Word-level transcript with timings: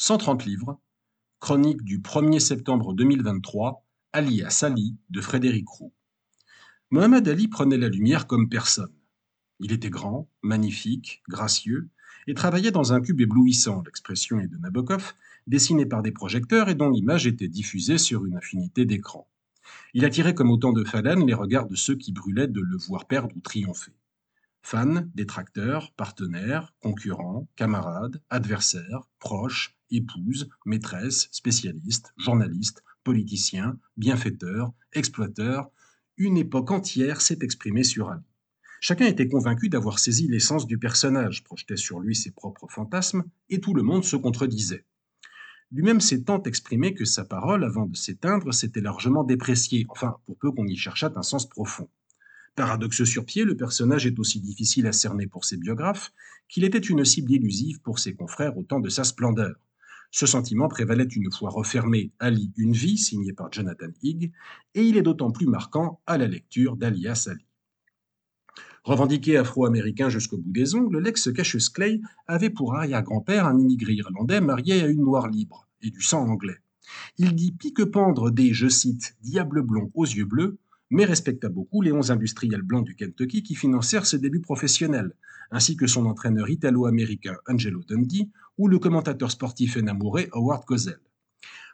130 0.00 0.44
livres, 0.44 0.78
chronique 1.40 1.82
du 1.82 1.98
1er 1.98 2.38
septembre 2.38 2.94
2023, 2.94 3.84
Ali 4.12 4.44
à 4.44 4.50
Sali 4.50 4.94
de 5.10 5.20
Frédéric 5.20 5.68
Roux. 5.68 5.92
Mohamed 6.90 7.26
Ali 7.26 7.48
prenait 7.48 7.78
la 7.78 7.88
lumière 7.88 8.28
comme 8.28 8.48
personne. 8.48 8.92
Il 9.58 9.72
était 9.72 9.90
grand, 9.90 10.28
magnifique, 10.40 11.24
gracieux, 11.28 11.88
et 12.28 12.34
travaillait 12.34 12.70
dans 12.70 12.92
un 12.92 13.00
cube 13.00 13.20
éblouissant, 13.20 13.82
l'expression 13.84 14.38
est 14.38 14.46
de 14.46 14.56
Nabokov, 14.58 15.14
dessiné 15.48 15.84
par 15.84 16.02
des 16.02 16.12
projecteurs 16.12 16.68
et 16.68 16.76
dont 16.76 16.90
l'image 16.90 17.26
était 17.26 17.48
diffusée 17.48 17.98
sur 17.98 18.24
une 18.24 18.36
infinité 18.36 18.84
d'écrans. 18.84 19.28
Il 19.94 20.04
attirait 20.04 20.34
comme 20.34 20.52
autant 20.52 20.72
de 20.72 20.84
phalènes 20.84 21.26
les 21.26 21.34
regards 21.34 21.66
de 21.66 21.74
ceux 21.74 21.96
qui 21.96 22.12
brûlaient 22.12 22.46
de 22.46 22.60
le 22.60 22.76
voir 22.76 23.08
perdre 23.08 23.36
ou 23.36 23.40
triompher. 23.40 23.97
Fans, 24.62 25.02
détracteurs, 25.14 25.92
partenaires, 25.94 26.74
concurrents, 26.80 27.48
camarades, 27.56 28.22
adversaires, 28.28 29.08
proches, 29.18 29.78
épouses, 29.90 30.48
maîtresses, 30.66 31.28
spécialistes, 31.32 32.12
journalistes, 32.18 32.82
politiciens, 33.04 33.78
bienfaiteurs, 33.96 34.72
exploiteurs, 34.92 35.70
une 36.16 36.36
époque 36.36 36.70
entière 36.70 37.20
s'est 37.20 37.38
exprimée 37.42 37.84
sur 37.84 38.10
Ali. 38.10 38.22
Chacun 38.80 39.06
était 39.06 39.28
convaincu 39.28 39.68
d'avoir 39.68 39.98
saisi 39.98 40.28
l'essence 40.28 40.66
du 40.66 40.78
personnage, 40.78 41.42
projetait 41.42 41.76
sur 41.76 42.00
lui 42.00 42.14
ses 42.14 42.30
propres 42.30 42.68
fantasmes, 42.68 43.24
et 43.48 43.60
tout 43.60 43.74
le 43.74 43.82
monde 43.82 44.04
se 44.04 44.16
contredisait. 44.16 44.84
Lui-même 45.70 46.00
s'est 46.00 46.22
tant 46.22 46.42
exprimé 46.44 46.94
que 46.94 47.04
sa 47.04 47.24
parole, 47.24 47.64
avant 47.64 47.86
de 47.86 47.96
s'éteindre, 47.96 48.54
s'était 48.54 48.80
largement 48.80 49.24
dépréciée, 49.24 49.84
enfin, 49.88 50.16
pour 50.26 50.38
peu 50.38 50.50
qu'on 50.52 50.66
y 50.66 50.76
cherchât 50.76 51.12
un 51.16 51.22
sens 51.22 51.48
profond. 51.48 51.88
Paradoxe 52.58 53.04
sur 53.04 53.24
pied, 53.24 53.44
le 53.44 53.56
personnage 53.56 54.04
est 54.04 54.18
aussi 54.18 54.40
difficile 54.40 54.88
à 54.88 54.92
cerner 54.92 55.28
pour 55.28 55.44
ses 55.44 55.56
biographes 55.56 56.12
qu'il 56.48 56.64
était 56.64 56.76
une 56.76 57.04
cible 57.04 57.30
illusive 57.30 57.80
pour 57.82 58.00
ses 58.00 58.16
confrères 58.16 58.58
au 58.58 58.64
temps 58.64 58.80
de 58.80 58.88
sa 58.88 59.04
splendeur. 59.04 59.54
Ce 60.10 60.26
sentiment 60.26 60.66
prévalait 60.66 61.04
une 61.04 61.30
fois 61.30 61.50
refermé 61.50 62.10
Ali 62.18 62.50
Une 62.56 62.72
vie, 62.72 62.98
signé 62.98 63.32
par 63.32 63.52
Jonathan 63.52 63.92
Higg, 64.02 64.32
et 64.74 64.82
il 64.82 64.96
est 64.96 65.02
d'autant 65.02 65.30
plus 65.30 65.46
marquant 65.46 66.00
à 66.08 66.18
la 66.18 66.26
lecture 66.26 66.76
d'Alias 66.76 67.28
Ali. 67.30 67.46
Revendiqué 68.82 69.36
afro-américain 69.36 70.08
jusqu'au 70.08 70.38
bout 70.38 70.50
des 70.50 70.74
ongles, 70.74 70.98
l'ex 70.98 71.32
Cassius 71.32 71.68
Clay 71.68 72.00
avait 72.26 72.50
pour 72.50 72.74
arrière-grand-père 72.74 73.46
un 73.46 73.56
immigré 73.56 73.92
irlandais 73.92 74.40
marié 74.40 74.82
à 74.82 74.88
une 74.88 75.02
noire 75.02 75.28
libre 75.28 75.68
et 75.80 75.92
du 75.92 76.02
sang 76.02 76.28
anglais. 76.28 76.58
Il 77.18 77.36
dit 77.36 77.52
pique-pendre 77.52 78.32
des, 78.32 78.52
je 78.52 78.66
cite, 78.66 79.16
diables 79.22 79.62
blonds 79.62 79.92
aux 79.94 80.06
yeux 80.06 80.24
bleus, 80.24 80.58
mais 80.90 81.04
respecta 81.04 81.48
beaucoup 81.48 81.82
les 81.82 81.92
onze 81.92 82.10
industriels 82.10 82.62
blancs 82.62 82.84
du 82.84 82.94
Kentucky 82.94 83.42
qui 83.42 83.54
financèrent 83.54 84.06
ses 84.06 84.18
débuts 84.18 84.40
professionnels, 84.40 85.14
ainsi 85.50 85.76
que 85.76 85.86
son 85.86 86.06
entraîneur 86.06 86.48
italo-américain 86.48 87.36
Angelo 87.46 87.82
Dundee 87.86 88.30
ou 88.56 88.68
le 88.68 88.78
commentateur 88.78 89.30
sportif 89.30 89.76
enamouré 89.76 90.28
Howard 90.32 90.64
Cosell. 90.64 91.00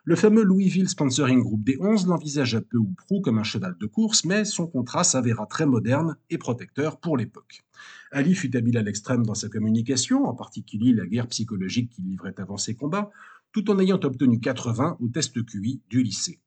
Le 0.07 0.17
fameux 0.17 0.43
Louisville 0.43 0.91
Sponsoring 0.91 1.41
Group 1.41 1.65
des 1.65 1.79
11 1.81 2.09
l'envisagea 2.09 2.61
peu 2.61 2.77
ou 2.77 2.93
prou 2.95 3.23
comme 3.23 3.39
un 3.39 3.43
cheval 3.43 3.75
de 3.81 3.87
course, 3.87 4.27
mais 4.27 4.45
son 4.45 4.67
contrat 4.67 5.03
s'avéra 5.03 5.47
très 5.47 5.65
moderne 5.65 6.17
et 6.29 6.37
protecteur 6.37 7.01
pour 7.01 7.17
l'époque. 7.17 7.65
Ali 8.13 8.35
fut 8.35 8.55
habile 8.55 8.77
à 8.77 8.83
l'extrême 8.83 9.25
dans 9.25 9.35
sa 9.35 9.49
communication, 9.49 10.27
en 10.27 10.35
particulier 10.35 10.93
la 10.93 11.07
guerre 11.07 11.29
psychologique 11.29 11.89
qu'il 11.89 12.05
livrait 12.05 12.35
avant 12.37 12.59
ses 12.59 12.75
combats, 12.75 13.11
tout 13.53 13.71
en 13.71 13.79
ayant 13.79 14.01
obtenu 14.03 14.41
80 14.41 14.99
au 15.01 15.09
test 15.09 15.43
QI 15.43 15.81
du 15.89 16.03
lycée. 16.03 16.39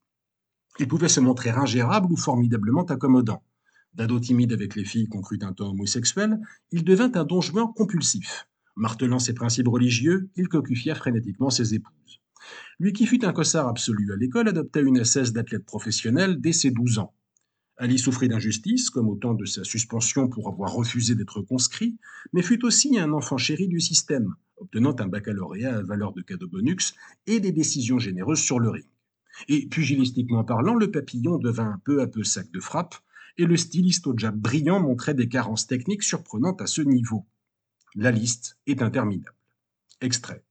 Il 0.80 0.88
pouvait 0.88 1.10
se 1.10 1.20
montrer 1.20 1.50
ingérable 1.50 2.12
ou 2.12 2.18
formidablement 2.18 2.84
accommodant. 2.84 3.42
D'ado 3.96 4.20
timide 4.20 4.54
avec 4.54 4.76
les 4.76 4.86
filles 4.86 5.08
qu'on 5.08 5.22
crut 5.22 5.44
un 5.44 5.56
homosexuel, 5.58 6.40
il 6.72 6.84
devint 6.84 7.12
un 7.16 7.24
don 7.24 7.42
compulsif. 7.76 8.48
Martelant 8.76 9.18
ses 9.18 9.34
principes 9.34 9.70
religieux, 9.70 10.30
il 10.36 10.48
cocufia 10.50 10.94
frénétiquement 10.94 11.50
ses 11.50 11.74
épouses. 11.74 12.22
Lui 12.80 12.94
qui 12.94 13.08
fut 13.08 13.26
un 13.26 13.34
cossard 13.34 13.68
absolu 13.68 14.14
à 14.14 14.16
l'école 14.16 14.50
adopta 14.50 14.80
une 14.80 15.00
assesse 15.00 15.34
d'athlète 15.34 15.66
professionnel 15.66 16.40
dès 16.40 16.54
ses 16.54 16.70
12 16.70 17.00
ans. 17.00 17.14
Ali 17.78 17.98
souffrit 17.98 18.28
d'injustice, 18.28 18.92
comme 18.92 19.08
au 19.08 19.16
temps 19.16 19.34
de 19.34 19.46
sa 19.46 19.64
suspension 19.64 20.28
pour 20.28 20.48
avoir 20.48 20.74
refusé 20.74 21.16
d'être 21.16 21.42
conscrit, 21.42 21.98
mais 22.34 22.44
fut 22.44 22.64
aussi 22.66 23.00
un 23.00 23.14
enfant 23.14 23.38
chéri 23.38 23.68
du 23.68 23.80
système, 23.80 24.36
obtenant 24.58 24.96
un 25.00 25.08
baccalauréat 25.08 25.78
à 25.78 25.82
valeur 25.82 26.14
de 26.14 26.22
cadeau 26.22 26.48
bonus 26.48 26.94
et 27.26 27.40
des 27.40 27.52
décisions 27.52 27.98
généreuses 27.98 28.40
sur 28.40 28.60
le 28.60 28.70
ring. 28.70 28.86
Et 29.48 29.68
pugilistiquement 29.68 30.44
parlant, 30.44 30.74
le 30.74 30.92
papillon 30.92 31.38
devint 31.38 31.80
peu 31.86 32.02
à 32.02 32.08
peu 32.08 32.24
sac 32.24 32.52
de 32.52 32.60
frappe, 32.60 32.96
et 33.38 33.46
le 33.46 33.56
styliste 33.56 34.08
au 34.08 34.18
jab 34.18 34.36
brillant 34.36 34.80
montrait 34.80 35.14
des 35.14 35.30
carences 35.30 35.68
techniques 35.68 36.04
surprenantes 36.04 36.62
à 36.62 36.68
ce 36.68 36.82
niveau. 36.82 37.26
La 37.96 38.12
liste 38.12 38.58
est 38.66 38.82
interminable. 38.82 39.34
Extrait. 40.02 40.44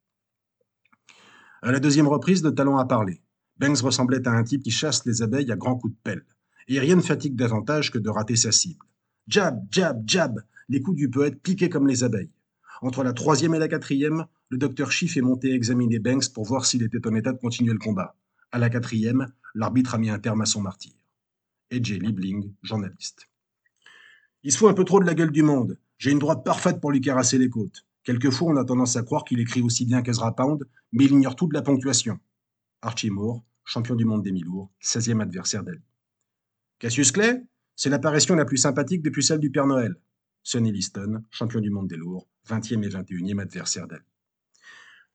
À 1.62 1.72
la 1.72 1.80
deuxième 1.80 2.08
reprise, 2.08 2.44
le 2.44 2.54
talent 2.54 2.78
a 2.78 2.84
parlé. 2.84 3.22
Banks 3.58 3.80
ressemblait 3.80 4.26
à 4.28 4.32
un 4.32 4.44
type 4.44 4.62
qui 4.62 4.70
chasse 4.70 5.04
les 5.06 5.22
abeilles 5.22 5.50
à 5.50 5.56
grands 5.56 5.76
coups 5.76 5.94
de 5.94 5.98
pelle. 6.02 6.24
Et 6.68 6.78
rien 6.78 6.96
ne 6.96 7.00
fatigue 7.00 7.36
davantage 7.36 7.90
que 7.90 7.98
de 7.98 8.10
rater 8.10 8.36
sa 8.36 8.52
cible. 8.52 8.84
Jab, 9.28 9.64
jab, 9.70 10.02
jab, 10.06 10.40
les 10.68 10.80
coups 10.80 10.96
du 10.96 11.10
poète 11.10 11.40
piquaient 11.42 11.68
comme 11.68 11.86
les 11.86 12.04
abeilles. 12.04 12.30
Entre 12.82 13.02
la 13.02 13.12
troisième 13.12 13.54
et 13.54 13.58
la 13.58 13.68
quatrième, 13.68 14.26
le 14.48 14.58
docteur 14.58 14.92
Schiff 14.92 15.16
est 15.16 15.22
monté 15.22 15.52
examiner 15.52 15.98
Banks 15.98 16.32
pour 16.32 16.44
voir 16.44 16.66
s'il 16.66 16.82
était 16.82 17.06
en 17.06 17.14
état 17.14 17.32
de 17.32 17.38
continuer 17.38 17.72
le 17.72 17.78
combat. 17.78 18.16
À 18.52 18.58
la 18.58 18.70
quatrième, 18.70 19.32
l'arbitre 19.54 19.94
a 19.94 19.98
mis 19.98 20.10
un 20.10 20.18
terme 20.18 20.40
à 20.40 20.46
son 20.46 20.60
martyr. 20.60 20.92
J. 21.70 21.98
Liebling, 21.98 22.52
journaliste. 22.62 23.28
Il 24.42 24.52
se 24.52 24.58
fout 24.58 24.70
un 24.70 24.74
peu 24.74 24.84
trop 24.84 25.00
de 25.00 25.06
la 25.06 25.14
gueule 25.14 25.32
du 25.32 25.42
monde. 25.42 25.78
J'ai 25.98 26.12
une 26.12 26.18
droite 26.18 26.44
parfaite 26.44 26.80
pour 26.80 26.92
lui 26.92 27.00
carasser 27.00 27.38
les 27.38 27.50
côtes. 27.50 27.84
Quelquefois, 28.04 28.52
on 28.52 28.56
a 28.56 28.64
tendance 28.64 28.96
à 28.96 29.02
croire 29.02 29.24
qu'il 29.24 29.40
écrit 29.40 29.62
aussi 29.62 29.84
bien 29.84 30.02
qu'Ezra 30.02 30.34
Pound, 30.36 30.64
mais 30.92 31.06
il 31.06 31.12
ignore 31.12 31.34
tout 31.34 31.48
de 31.48 31.54
la 31.54 31.62
ponctuation. 31.62 32.20
Archie 32.82 33.10
Moore, 33.10 33.42
champion 33.64 33.96
du 33.96 34.04
monde 34.04 34.22
des 34.22 34.30
mi-lourds, 34.30 34.70
16e 34.80 35.20
adversaire 35.20 35.64
d'Ali. 35.64 35.82
Cassius 36.78 37.10
Clay, 37.10 37.42
c'est 37.74 37.90
l'apparition 37.90 38.36
la 38.36 38.44
plus 38.44 38.58
sympathique 38.58 39.02
depuis 39.02 39.24
celle 39.24 39.40
du 39.40 39.50
Père 39.50 39.66
Noël. 39.66 39.96
Sonny 40.44 40.70
Liston, 40.70 41.24
champion 41.32 41.60
du 41.60 41.70
monde 41.70 41.88
des 41.88 41.96
lourds, 41.96 42.28
20e 42.48 42.84
et 42.84 42.88
21e 42.88 43.40
adversaire 43.40 43.88
d'Ali. 43.88 44.04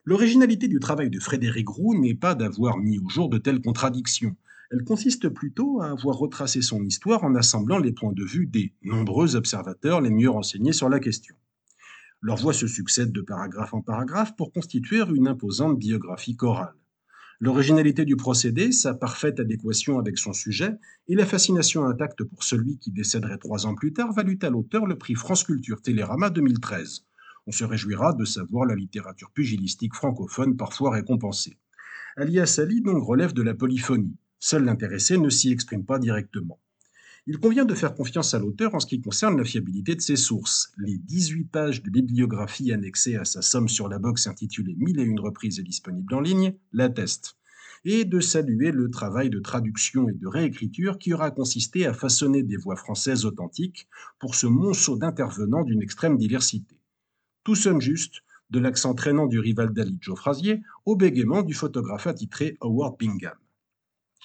L'originalité 0.03 0.67
du 0.67 0.79
travail 0.79 1.12
de 1.12 1.19
Frédéric 1.19 1.69
Roux 1.69 1.94
n'est 1.94 2.16
pas 2.16 2.34
d'avoir 2.34 2.79
mis 2.79 2.97
au 2.97 3.07
jour 3.07 3.29
de 3.29 3.38
telles 3.38 3.62
contradictions. 3.62 4.35
Elle 4.72 4.84
consiste 4.84 5.29
plutôt 5.29 5.79
à 5.79 5.91
avoir 5.91 6.17
retracé 6.17 6.63
son 6.63 6.84
histoire 6.84 7.23
en 7.23 7.35
assemblant 7.35 7.78
les 7.78 7.91
points 7.91 8.12
de 8.12 8.23
vue 8.23 8.47
des 8.47 8.73
nombreux 8.81 9.35
observateurs 9.35 10.01
les 10.01 10.09
mieux 10.09 10.31
renseignés 10.31 10.73
sur 10.73 10.89
la 10.89 11.00
question. 11.00 11.35
Leurs 12.19 12.38
voix 12.38 12.53
se 12.53 12.66
succèdent 12.66 13.12
de 13.12 13.22
paragraphe 13.22 13.75
en 13.75 13.81
paragraphe 13.81 14.35
pour 14.35 14.51
constituer 14.51 15.03
une 15.13 15.28
imposante 15.28 15.78
biographie 15.78 16.35
chorale. 16.35 16.73
L'originalité 17.39 18.03
du 18.03 18.16
procédé, 18.16 18.72
sa 18.72 18.95
parfaite 18.95 19.39
adéquation 19.39 20.00
avec 20.00 20.18
son 20.18 20.33
sujet 20.33 20.72
et 21.09 21.16
la 21.16 21.28
fascination 21.28 21.85
intacte 21.85 22.23
pour 22.23 22.44
celui 22.44 22.79
qui 22.79 22.91
décéderait 22.91 23.38
trois 23.38 23.68
ans 23.68 23.75
plus 23.75 23.94
tard 23.94 24.13
valut 24.13 24.39
à 24.41 24.50
l'auteur 24.50 24.88
le 24.88 24.97
prix 24.97 25.13
France 25.13 25.44
Culture 25.44 25.79
Télérama 25.79 26.31
2013. 26.31 27.06
On 27.51 27.53
se 27.53 27.66
réjouira 27.66 28.13
de 28.13 28.23
savoir 28.23 28.66
la 28.66 28.75
littérature 28.75 29.29
pugilistique 29.29 29.94
francophone 29.94 30.56
parfois 30.56 30.91
récompensée. 30.91 31.57
Alias 32.16 32.62
Ali 32.63 32.79
donc 32.79 33.03
relève 33.03 33.34
de 33.34 33.41
la 33.41 33.53
polyphonie. 33.53 34.16
Seul 34.39 34.63
l'intéressé 34.63 35.17
ne 35.17 35.29
s'y 35.29 35.51
exprime 35.51 35.84
pas 35.84 36.00
directement. 36.00 36.62
Il 37.28 37.39
convient 37.39 37.66
de 37.66 37.75
faire 37.75 37.94
confiance 37.94 38.34
à 38.34 38.39
l'auteur 38.39 38.73
en 38.73 38.79
ce 38.79 38.88
qui 38.88 39.01
concerne 39.01 39.38
la 39.38 39.44
fiabilité 39.44 39.95
de 39.95 40.00
ses 40.00 40.16
sources. 40.16 40.72
Les 40.78 40.97
18 40.97 41.44
pages 41.44 41.84
de 41.84 41.89
bibliographie 41.89 42.72
annexées 42.72 43.17
à 43.17 43.25
sa 43.25 43.41
somme 43.41 43.68
sur 43.68 43.89
la 43.89 44.00
boxe 44.00 44.28
intitulée 44.28 44.78
Mille 44.78 45.01
et 45.01 45.03
une 45.03 45.19
reprises 45.19 45.59
et 45.59 45.63
disponible 45.63 46.13
en 46.13 46.22
ligne 46.22 46.56
l'attestent. 46.72 47.35
Et 47.83 48.06
de 48.06 48.22
saluer 48.22 48.72
le 48.72 48.89
travail 48.89 49.29
de 49.29 49.39
traduction 49.39 50.07
et 50.07 50.13
de 50.13 50.28
réécriture 50.28 50.97
qui 50.97 51.13
aura 51.13 51.31
consisté 51.31 51.85
à 51.85 51.94
façonner 51.94 52.44
des 52.44 52.56
voix 52.56 52.78
françaises 52.78 53.25
authentiques 53.25 53.89
pour 54.19 54.35
ce 54.35 54.47
monceau 54.47 54.95
d'intervenants 54.95 55.66
d'une 55.66 55.81
extrême 55.81 56.18
diversité 56.18 56.78
tout 57.44 57.56
sonne 57.56 57.81
juste, 57.81 58.22
de 58.50 58.59
l'accent 58.59 58.94
traînant 58.94 59.28
du 59.28 59.40
rival 59.40 59.74
d'Ali 59.74 59.97
Joe 60.02 60.18
Frazier 60.18 60.62
au 60.85 60.96
bégaiement 60.96 61.41
du 61.41 61.54
photographe 61.54 62.07
attitré 62.07 62.57
Howard 62.62 62.98
Bingham. 63.00 63.38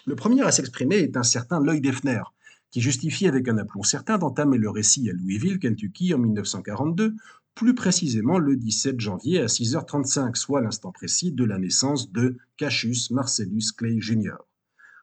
Le 0.05 0.17
premier 0.17 0.43
à 0.43 0.51
s'exprimer 0.51 0.97
est 0.97 1.17
un 1.17 1.23
certain 1.23 1.61
Lloyd 1.61 1.83
Defner, 1.83 2.23
qui 2.71 2.81
justifie 2.81 3.27
avec 3.27 3.49
un 3.49 3.59
aplomb 3.59 3.83
certain 3.83 4.19
d'entamer 4.19 4.59
le 4.59 4.69
récit 4.69 5.09
à 5.09 5.13
Louisville, 5.13 5.59
Kentucky 5.59 6.13
en 6.13 6.19
1942, 6.19 7.15
plus 7.55 7.75
précisément 7.75 8.39
le 8.39 8.57
17 8.57 9.01
janvier 9.01 9.41
à 9.41 9.47
6h35, 9.47 10.35
soit 10.35 10.61
l'instant 10.61 10.93
précis 10.93 11.33
de 11.33 11.45
la 11.45 11.59
naissance 11.59 12.13
de 12.13 12.37
Cassius 12.59 13.11
Marcellus 13.11 13.73
Clay 13.77 13.99
Jr. 13.99 14.37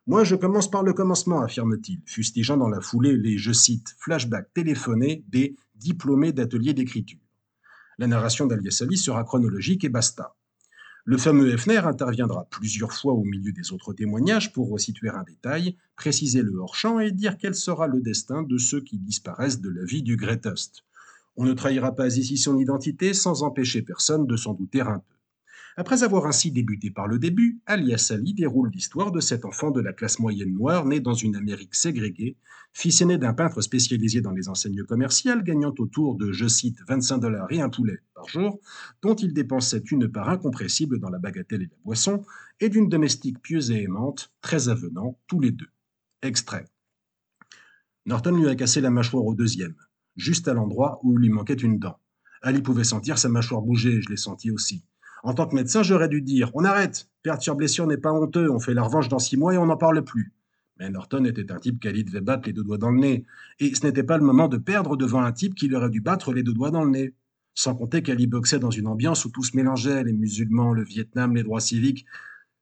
Moi, 0.06 0.24
je 0.24 0.36
commence 0.36 0.70
par 0.70 0.84
le 0.84 0.94
commencement, 0.94 1.42
affirme-t-il, 1.42 2.02
fustigeant 2.06 2.58
dans 2.58 2.70
la 2.70 2.82
foulée 2.82 3.18
les, 3.18 3.38
je 3.38 3.54
cite, 3.54 3.96
flashbacks 3.98 4.54
téléphonés 4.54 5.24
des 5.30 5.56
diplômés 5.76 6.34
d'ateliers 6.34 6.74
d'écriture. 6.74 7.23
La 7.98 8.07
narration 8.07 8.48
d'Aliasali 8.48 8.98
sera 8.98 9.24
chronologique 9.24 9.84
et 9.84 9.90
basta. 9.90 10.36
Le 11.06 11.18
fameux 11.18 11.51
Hefner 11.51 11.80
interviendra 11.80 12.45
plusieurs 12.50 12.94
fois 12.94 13.13
au 13.13 13.24
milieu 13.24 13.51
des 13.51 13.74
autres 13.74 13.94
témoignages 13.94 14.54
pour 14.54 14.69
resituer 14.69 15.10
un 15.10 15.24
détail, 15.24 15.78
préciser 15.98 16.42
le 16.42 16.56
hors-champ 16.56 17.00
et 17.00 17.12
dire 17.12 17.38
quel 17.38 17.56
sera 17.56 17.88
le 17.88 18.01
destin 18.01 18.42
de 18.42 18.57
ceux 18.57 18.81
qui 18.81 18.98
disparaissent 18.98 19.60
de 19.60 19.69
la 19.69 19.84
vie 19.84 20.01
du 20.01 20.16
Greatest. 20.16 20.86
On 21.36 21.44
ne 21.44 21.54
trahira 21.54 21.94
pas 21.94 22.16
ici 22.16 22.38
son 22.38 22.57
identité 22.57 23.13
sans 23.13 23.44
empêcher 23.44 23.81
personne 23.81 24.25
de 24.28 24.38
s'en 24.38 24.54
douter 24.54 24.81
un 24.81 25.00
peu. 25.00 25.12
Après 25.75 26.04
avoir 26.04 26.28
ainsi 26.28 26.52
débuté 26.52 26.92
par 26.92 27.08
le 27.08 27.18
début, 27.18 27.60
Ali 27.66 27.94
Assali 27.96 28.36
déroule 28.36 28.70
l'histoire 28.70 29.12
de 29.12 29.20
cet 29.20 29.44
enfant 29.44 29.72
de 29.72 29.81
la 29.81 29.92
classe 29.92 30.20
moyenne 30.20 30.54
noire 30.54 30.86
né 30.86 31.00
dans 31.00 31.16
une 31.16 31.36
Amérique 31.36 31.74
ségrégée, 31.74 32.38
fils 32.74 33.02
aîné 33.02 33.18
d'un 33.18 33.34
peintre 33.34 33.60
spécialisé 33.62 34.22
dans 34.22 34.31
les 34.31 34.50
enseignes 34.50 34.84
commerciales, 34.84 35.44
gagnant 35.44 35.74
autour 35.80 36.16
de, 36.16 36.31
je 36.31 36.48
cite, 36.48 36.78
25 36.88 37.18
dollars 37.18 37.52
et 37.52 37.60
un 37.60 37.70
poulet 37.70 38.00
par 38.14 38.28
jour, 38.28 38.60
dont 39.02 39.16
il 39.16 39.34
dépensait 39.34 39.84
une 39.92 40.08
part 40.08 40.30
incompressible 40.30 41.00
dans 41.00 41.10
la 41.10 41.18
bagatelle 41.18 41.64
et 41.64 41.70
la 41.72 41.78
boisson, 41.84 42.24
et 42.60 42.70
d'une 42.70 42.88
domestique 42.88 43.42
pieuse 43.42 43.72
et 43.72 43.81
aimante, 43.81 44.31
très 44.42 44.70
avenant, 44.70 45.18
tous 45.25 45.40
les 45.40 45.52
deux. 45.52 45.70
Extrait. 46.22 46.66
Norton 48.06 48.36
lui 48.36 48.48
a 48.48 48.56
cassé 48.56 48.80
la 48.80 48.92
mâchoire 48.92 49.25
au 49.25 49.34
deuxième, 49.34 49.75
juste 50.18 50.48
à 50.48 50.54
l'endroit 50.54 51.00
où 51.02 51.18
lui 51.18 51.30
manquait 51.30 51.54
une 51.54 51.80
dent. 51.80 51.98
Ali 52.44 52.62
pouvait 52.62 52.84
sentir 52.84 53.18
sa 53.18 53.30
mâchoire 53.30 53.62
bouger, 53.62 54.02
je 54.02 54.10
l'ai 54.10 54.18
senti 54.18 54.52
aussi. 54.52 54.84
En 55.24 55.34
tant 55.34 55.48
que 55.48 55.56
médecin, 55.56 55.84
j'aurais 55.84 56.10
dû 56.10 56.22
dire 56.22 56.52
On 56.54 56.66
arrête, 56.66 57.10
perdre 57.24 57.42
sur 57.42 57.56
blessure 57.56 57.88
n'est 57.88 57.98
pas 57.98 58.12
honteux, 58.12 58.52
on 58.52 58.60
fait 58.60 58.74
la 58.74 58.84
revanche 58.84 59.08
dans 59.08 59.20
six 59.20 59.38
mois 59.38 59.54
et 59.54 59.58
on 59.58 59.66
n'en 59.66 59.78
parle 59.78 60.04
plus. 60.04 60.34
Mais 60.78 60.90
Norton 60.90 61.24
était 61.24 61.50
un 61.52 61.60
type 61.60 61.80
qu'Ali 61.80 62.04
devait 62.04 62.20
battre 62.20 62.48
les 62.48 62.54
deux 62.54 62.64
doigts 62.64 62.78
dans 62.78 62.92
le 62.92 63.00
nez, 63.00 63.25
et 63.60 63.74
ce 63.74 63.88
n'était 63.88 64.04
pas 64.04 64.18
le 64.18 64.25
moment 64.25 64.50
de 64.50 64.58
perdre 64.58 64.98
devant 64.98 65.22
un 65.22 65.31
type 65.31 65.56
qui 65.56 65.74
aurait 65.74 65.90
dû 65.90 66.02
battre 66.02 66.34
les 66.34 66.44
deux 66.44 66.54
doigts 66.54 66.72
dans 66.72 66.84
le 66.84 66.92
nez. 66.92 67.16
Sans 67.56 67.74
compter 67.74 68.02
qu'Ali 68.02 68.28
boxait 68.28 68.60
dans 68.60 68.72
une 68.72 68.88
ambiance 68.88 69.24
où 69.24 69.30
tout 69.30 69.44
se 69.44 69.56
mélangeait, 69.56 70.04
les 70.04 70.12
musulmans, 70.12 70.74
le 70.74 70.84
Vietnam, 70.84 71.36
les 71.36 71.44
droits 71.44 71.62
civiques. 71.62 72.06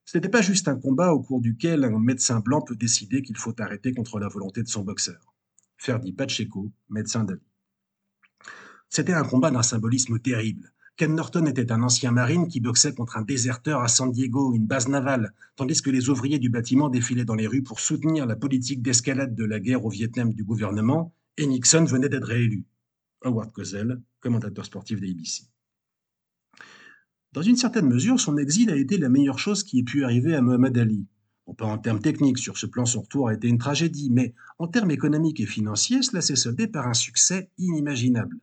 Ce 0.06 0.18
n'était 0.18 0.30
pas 0.30 0.42
juste 0.42 0.68
un 0.68 0.75
combat 0.75 1.13
au 1.13 1.22
cours 1.22 1.42
duquel 1.42 1.84
un 1.84 2.00
médecin 2.00 2.42
blanc 2.42 2.62
peut 2.62 2.75
décider 2.75 3.24
qu'il 3.24 3.38
faut 3.38 3.60
arrêter 3.60 3.94
contre 3.94 4.19
la 4.19 4.28
volonté 4.28 4.62
de 4.62 4.68
son 4.68 4.84
boxeur. 4.84 5.34
Ferdi 5.78 6.12
Pacheco, 6.12 6.72
médecin 6.90 7.24
d'Ali. 7.24 7.42
C'était 8.90 9.13
un 9.13 9.24
combat 9.24 9.50
d'un 9.50 9.63
symbolisme 9.63 10.19
terrible. 10.19 10.74
Ken 10.98 11.16
Norton 11.16 11.46
était 11.46 11.72
un 11.72 11.82
ancien 11.84 12.12
marine 12.12 12.48
qui 12.48 12.60
boxait 12.60 12.94
contre 12.94 13.18
un 13.18 13.24
déserteur 13.24 13.82
à 13.82 13.88
San 13.88 14.12
Diego, 14.12 14.54
une 14.54 14.68
base 14.68 14.88
navale, 14.88 15.34
tandis 15.56 15.82
que 15.82 15.90
les 15.90 16.10
ouvriers 16.10 16.38
du 16.38 16.50
bâtiment 16.50 16.90
défilaient 16.90 17.26
dans 17.26 17.36
les 17.36 17.48
rues 17.48 17.64
pour 17.64 17.80
soutenir 17.80 18.26
la 18.26 18.36
politique 18.36 18.82
d'escalade 18.82 19.34
de 19.34 19.46
la 19.46 19.60
guerre 19.60 19.86
au 19.86 19.90
Vietnam 19.90 20.34
du 20.34 20.44
gouvernement, 20.44 21.14
et 21.38 21.48
Nixon 21.48 21.86
venait 21.86 22.10
d'être 22.10 22.28
réélu. 22.28 22.66
Howard 23.24 23.52
Cosell, 23.52 24.02
commentateur 24.20 24.66
sportif 24.66 25.00
d'ABC. 25.00 25.46
Dans 27.34 27.42
une 27.42 27.56
certaine 27.56 27.88
mesure, 27.88 28.20
son 28.20 28.38
exil 28.38 28.70
a 28.70 28.76
été 28.76 28.98
la 28.98 29.10
meilleure 29.10 29.40
chose 29.40 29.64
qui 29.64 29.80
ait 29.80 29.84
pu 29.84 30.04
arriver 30.04 30.36
à 30.36 30.42
Mohamed 30.42 30.78
Ali. 30.78 31.08
Bon, 31.48 31.54
pas 31.54 31.66
en 31.66 31.78
termes 31.78 32.02
techniques, 32.02 32.38
sur 32.38 32.58
ce 32.58 32.66
plan 32.66 32.86
son 32.86 33.02
retour 33.02 33.30
a 33.30 33.34
été 33.34 33.48
une 33.48 33.58
tragédie, 33.58 34.10
mais 34.12 34.34
en 34.60 34.68
termes 34.68 34.92
économiques 34.92 35.40
et 35.40 35.46
financiers, 35.46 36.02
cela 36.02 36.22
s'est 36.22 36.36
soldé 36.36 36.68
par 36.68 36.88
un 36.88 36.94
succès 36.94 37.50
inimaginable. 37.58 38.38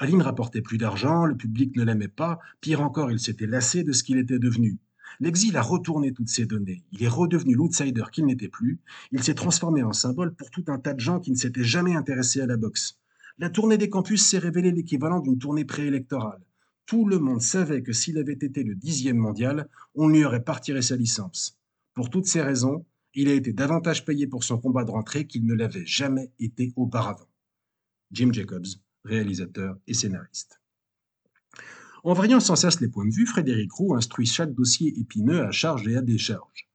Ali 0.00 0.14
ne 0.14 0.22
rapportait 0.22 0.62
plus 0.62 0.78
d'argent, 0.78 1.26
le 1.26 1.36
public 1.36 1.76
ne 1.76 1.84
l'aimait 1.84 2.08
pas, 2.08 2.38
pire 2.62 2.80
encore, 2.80 3.12
il 3.12 3.20
s'était 3.20 3.46
lassé 3.46 3.84
de 3.84 3.92
ce 3.92 4.02
qu'il 4.02 4.16
était 4.16 4.38
devenu. 4.38 4.78
L'exil 5.20 5.54
a 5.58 5.62
retourné 5.62 6.14
toutes 6.14 6.30
ces 6.30 6.46
données. 6.46 6.82
Il 6.90 7.02
est 7.02 7.08
redevenu 7.08 7.54
l'outsider 7.54 8.04
qu'il 8.10 8.24
n'était 8.24 8.48
plus. 8.48 8.80
Il 9.12 9.22
s'est 9.22 9.34
transformé 9.34 9.82
en 9.82 9.92
symbole 9.92 10.34
pour 10.34 10.50
tout 10.50 10.64
un 10.68 10.78
tas 10.78 10.94
de 10.94 11.00
gens 11.00 11.20
qui 11.20 11.30
ne 11.30 11.36
s'étaient 11.36 11.64
jamais 11.64 11.94
intéressés 11.94 12.40
à 12.40 12.46
la 12.46 12.56
boxe. 12.56 12.98
La 13.36 13.50
tournée 13.50 13.76
des 13.76 13.90
campus 13.90 14.24
s'est 14.26 14.38
révélée 14.38 14.72
l'équivalent 14.72 15.20
d'une 15.20 15.38
tournée 15.38 15.66
préélectorale. 15.66 16.40
Tout 16.86 17.06
le 17.06 17.18
monde 17.18 17.42
savait 17.42 17.82
que 17.82 17.92
s'il 17.92 18.16
avait 18.16 18.32
été 18.32 18.64
le 18.64 18.76
dixième 18.76 19.18
mondial, 19.18 19.68
on 19.94 20.08
lui 20.08 20.24
aurait 20.24 20.42
retiré 20.46 20.80
sa 20.80 20.96
licence. 20.96 21.58
Pour 21.92 22.08
toutes 22.08 22.26
ces 22.26 22.40
raisons, 22.40 22.86
il 23.12 23.28
a 23.28 23.34
été 23.34 23.52
davantage 23.52 24.06
payé 24.06 24.26
pour 24.26 24.44
son 24.44 24.56
combat 24.56 24.84
de 24.84 24.92
rentrée 24.92 25.26
qu'il 25.26 25.44
ne 25.44 25.52
l'avait 25.52 25.84
jamais 25.84 26.32
été 26.38 26.72
auparavant. 26.74 27.28
Jim 28.12 28.30
Jacobs, 28.32 28.66
réalisateur 29.04 29.76
et 29.86 29.94
scénariste. 29.94 30.60
En 32.02 32.14
variant 32.14 32.40
sans 32.40 32.56
cesse 32.56 32.80
les 32.80 32.88
points 32.88 33.06
de 33.06 33.14
vue, 33.14 33.26
Frédéric 33.26 33.72
Roux 33.72 33.94
instruit 33.94 34.26
chaque 34.26 34.54
dossier 34.54 34.98
épineux 34.98 35.42
à 35.42 35.50
charge 35.50 35.86
et 35.86 35.96
à 35.96 36.02
décharge. 36.02 36.68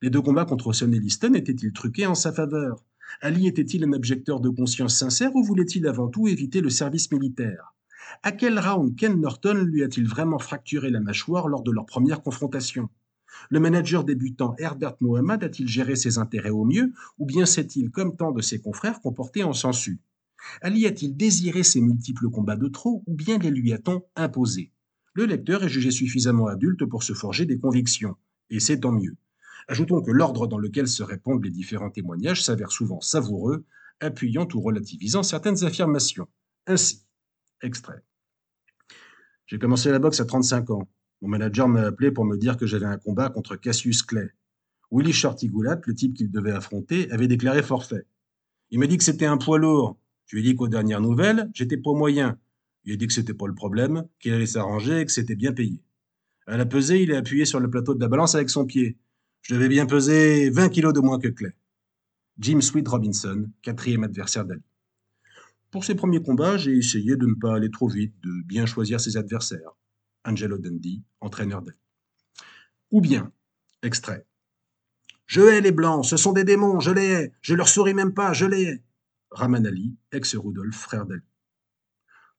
Les 0.00 0.08
deux 0.08 0.22
combats 0.22 0.46
contre 0.46 0.72
Sonny 0.72 0.98
Liston 0.98 1.34
étaient-ils 1.34 1.72
truqués 1.72 2.06
en 2.06 2.14
sa 2.14 2.32
faveur? 2.32 2.82
Ali 3.20 3.46
était-il 3.46 3.84
un 3.84 3.92
objecteur 3.92 4.40
de 4.40 4.48
conscience 4.48 4.96
sincère 4.96 5.34
ou 5.34 5.42
voulait-il 5.42 5.86
avant 5.86 6.08
tout 6.08 6.28
éviter 6.28 6.62
le 6.62 6.70
service 6.70 7.10
militaire? 7.12 7.74
À 8.22 8.32
quel 8.32 8.58
round 8.58 8.96
Ken 8.96 9.20
Norton 9.20 9.54
lui 9.54 9.82
a-t-il 9.82 10.06
vraiment 10.06 10.38
fracturé 10.38 10.90
la 10.90 11.00
mâchoire 11.00 11.48
lors 11.48 11.62
de 11.62 11.70
leur 11.70 11.84
première 11.84 12.22
confrontation? 12.22 12.88
Le 13.50 13.60
manager 13.60 14.04
débutant 14.04 14.54
Herbert 14.58 14.96
Mohamed 15.00 15.44
a-t-il 15.44 15.68
géré 15.68 15.96
ses 15.96 16.18
intérêts 16.18 16.50
au 16.50 16.64
mieux 16.64 16.92
ou 17.18 17.26
bien 17.26 17.44
s'est-il, 17.44 17.90
comme 17.90 18.16
tant 18.16 18.32
de 18.32 18.40
ses 18.40 18.60
confrères, 18.60 19.00
comporté 19.00 19.44
en 19.44 19.52
sensu 19.52 20.00
Ali 20.62 20.86
a-t-il 20.86 21.16
désiré 21.16 21.62
ces 21.62 21.80
multiples 21.80 22.30
combats 22.30 22.56
de 22.56 22.68
trop 22.68 23.02
ou 23.06 23.14
bien 23.14 23.38
les 23.38 23.50
lui 23.50 23.72
a-t-on 23.72 24.02
imposés? 24.16 24.72
Le 25.14 25.26
lecteur 25.26 25.64
est 25.64 25.68
jugé 25.68 25.90
suffisamment 25.90 26.46
adulte 26.46 26.84
pour 26.86 27.02
se 27.02 27.12
forger 27.12 27.44
des 27.44 27.58
convictions, 27.58 28.16
et 28.48 28.60
c'est 28.60 28.80
tant 28.80 28.92
mieux. 28.92 29.16
Ajoutons 29.68 30.02
que 30.02 30.10
l'ordre 30.10 30.46
dans 30.46 30.58
lequel 30.58 30.88
se 30.88 31.02
répondent 31.02 31.44
les 31.44 31.50
différents 31.50 31.90
témoignages 31.90 32.42
s'avère 32.42 32.72
souvent 32.72 33.00
savoureux, 33.00 33.64
appuyant 34.00 34.48
ou 34.54 34.60
relativisant 34.60 35.22
certaines 35.22 35.64
affirmations. 35.64 36.28
Ainsi, 36.66 37.04
extrait. 37.62 38.02
J'ai 39.46 39.58
commencé 39.58 39.90
la 39.90 39.98
boxe 39.98 40.20
à 40.20 40.24
35 40.24 40.70
ans. 40.70 40.88
Mon 41.22 41.28
manager 41.28 41.68
m'a 41.68 41.82
appelé 41.82 42.10
pour 42.10 42.24
me 42.24 42.36
dire 42.36 42.56
que 42.56 42.66
j'avais 42.66 42.86
un 42.86 42.98
combat 42.98 43.30
contre 43.30 43.56
Cassius 43.56 44.02
Clay. 44.02 44.30
Willy 44.92 45.12
Shorty 45.12 45.48
Goulat, 45.48 45.80
le 45.86 45.94
type 45.94 46.14
qu'il 46.14 46.30
devait 46.30 46.52
affronter, 46.52 47.10
avait 47.10 47.28
déclaré 47.28 47.62
forfait. 47.62 48.06
Il 48.70 48.78
m'a 48.78 48.86
dit 48.86 48.96
que 48.96 49.04
c'était 49.04 49.26
un 49.26 49.36
poids 49.36 49.58
lourd, 49.58 49.98
je 50.30 50.36
lui 50.36 50.44
ai 50.44 50.52
dit 50.52 50.54
qu'aux 50.54 50.68
dernières 50.68 51.00
nouvelles, 51.00 51.50
j'étais 51.54 51.76
pas 51.76 51.92
moyen. 51.92 52.38
Il 52.84 52.92
a 52.92 52.96
dit 52.96 53.08
que 53.08 53.12
c'était 53.12 53.34
pas 53.34 53.48
le 53.48 53.54
problème, 53.54 54.06
qu'il 54.20 54.32
allait 54.32 54.46
s'arranger 54.46 55.00
et 55.00 55.04
que 55.04 55.10
c'était 55.10 55.34
bien 55.34 55.52
payé. 55.52 55.82
À 56.46 56.56
la 56.56 56.66
pesée, 56.66 57.02
il 57.02 57.10
est 57.10 57.16
appuyé 57.16 57.44
sur 57.44 57.58
le 57.58 57.68
plateau 57.68 57.96
de 57.96 58.00
la 58.00 58.06
balance 58.06 58.36
avec 58.36 58.48
son 58.48 58.64
pied. 58.64 58.96
Je 59.42 59.54
devais 59.54 59.68
bien 59.68 59.86
peser 59.86 60.48
20 60.50 60.68
kilos 60.68 60.92
de 60.92 61.00
moins 61.00 61.18
que 61.18 61.26
Clay. 61.26 61.56
Jim 62.38 62.60
Sweet 62.60 62.86
Robinson, 62.86 63.50
quatrième 63.60 64.04
adversaire 64.04 64.44
d'Ali. 64.44 64.62
Pour 65.72 65.82
ses 65.84 65.96
premiers 65.96 66.22
combats, 66.22 66.56
j'ai 66.58 66.78
essayé 66.78 67.16
de 67.16 67.26
ne 67.26 67.34
pas 67.34 67.56
aller 67.56 67.72
trop 67.72 67.88
vite, 67.88 68.14
de 68.22 68.30
bien 68.46 68.66
choisir 68.66 69.00
ses 69.00 69.16
adversaires. 69.16 69.72
Angelo 70.24 70.58
Dundee, 70.58 71.02
entraîneur 71.20 71.60
d'Ali. 71.60 71.78
Ou 72.92 73.00
bien, 73.00 73.32
extrait. 73.82 74.24
Je 75.26 75.40
hais 75.40 75.60
les 75.60 75.72
blancs, 75.72 76.04
ce 76.04 76.16
sont 76.16 76.32
des 76.32 76.44
démons, 76.44 76.78
je 76.78 76.92
les 76.92 77.06
hais, 77.06 77.32
je 77.40 77.56
leur 77.56 77.68
souris 77.68 77.94
même 77.94 78.14
pas, 78.14 78.32
je 78.32 78.46
les 78.46 78.62
hais. 78.62 78.84
Raman 79.30 79.66
Ali, 79.66 79.96
ex-Rudolf, 80.12 80.76
frère 80.76 81.06
d'Ali. 81.06 81.22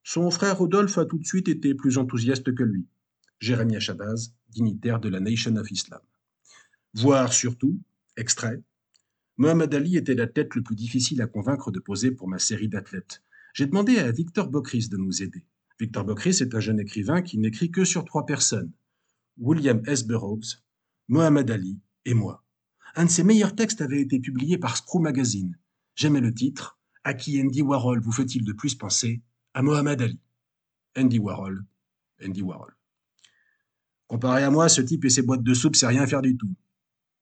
Son 0.04 0.30
frère 0.32 0.60
Rudolf 0.60 0.98
a 0.98 1.06
tout 1.06 1.20
de 1.20 1.26
suite 1.26 1.48
été 1.48 1.74
plus 1.76 1.98
enthousiaste 1.98 2.54
que 2.54 2.64
lui. 2.64 2.88
Jérémie 3.40 3.80
Chabaz, 3.80 4.34
dignitaire 4.50 5.00
de 5.00 5.10
la 5.10 5.20
Nation 5.20 5.56
of 5.56 5.70
Islam. 5.72 6.02
Voir 6.94 7.32
surtout, 7.32 7.80
extrait, 8.18 8.62
Mohamed 9.38 9.74
Ali 9.74 9.98
était 9.98 10.14
la 10.14 10.28
tête 10.28 10.54
le 10.56 10.62
plus 10.62 10.76
difficile 10.76 11.22
à 11.22 11.28
convaincre 11.28 11.72
de 11.72 11.80
poser 11.80 12.12
pour 12.12 12.28
ma 12.28 12.38
série 12.40 12.68
d'athlètes. 12.68 13.24
J'ai 13.54 13.66
demandé 13.66 13.98
à 13.98 14.12
Victor 14.12 14.50
Bocris 14.50 14.90
de 14.90 14.98
nous 14.98 15.24
aider. 15.24 15.46
Victor 15.80 16.04
Bocris 16.04 16.42
est 16.42 16.54
un 16.54 16.60
jeune 16.60 16.80
écrivain 16.80 17.22
qui 17.22 17.38
n'écrit 17.38 17.72
que 17.72 17.86
sur 17.86 18.06
trois 18.06 18.26
personnes. 18.26 18.72
William 19.38 19.82
S. 19.88 20.06
Burroughs, 20.06 20.64
Mohamed 21.08 21.50
Ali 21.50 21.80
et 22.06 22.14
moi. 22.14 22.44
Un 22.96 23.06
de 23.06 23.10
ses 23.10 23.24
meilleurs 23.24 23.56
textes 23.56 23.82
avait 23.82 24.02
été 24.02 24.20
publié 24.20 24.58
par 24.58 24.78
Screw 24.78 25.00
Magazine. 25.00 25.58
J'aimais 25.96 26.22
le 26.22 26.34
titre, 26.34 26.80
à 27.04 27.14
qui 27.14 27.42
Andy 27.42 27.62
Warhol 27.62 28.00
vous 28.00 28.12
fait-il 28.12 28.46
de 28.46 28.54
plus 28.54 28.76
penser 28.76 29.22
À 29.54 29.62
Mohamed 29.62 30.02
Ali? 30.02 30.20
Andy 30.98 31.20
Warhol. 31.20 31.66
Andy 32.24 32.42
Warhol. 32.42 32.76
Comparé 34.08 34.44
à 34.44 34.52
moi, 34.52 34.70
ce 34.70 34.82
type 34.82 35.06
et 35.06 35.10
ses 35.10 35.22
boîtes 35.22 35.44
de 35.44 35.54
soupe, 35.54 35.76
c'est 35.76 35.88
rien 35.88 36.06
faire 36.06 36.22
du 36.22 36.38
tout. 36.38 36.54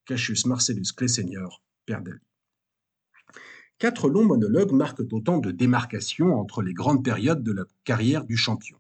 Cassius 0.06 0.46
Marcellus 0.46 0.92
Clay 0.96 1.08
Senior, 1.08 1.62
père 1.86 2.02
d'Ali. 2.02 2.20
Quatre 3.78 4.10
longs 4.10 4.26
monologues 4.26 4.74
marquent 4.74 5.14
autant 5.14 5.38
de 5.38 5.52
démarcations 5.52 6.34
entre 6.38 6.62
les 6.62 6.74
grandes 6.74 7.04
périodes 7.04 7.44
de 7.44 7.52
la 7.52 7.64
carrière 7.86 8.26
du 8.26 8.36
champion. 8.36 8.78